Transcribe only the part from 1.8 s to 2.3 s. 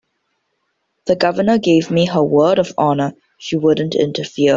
me her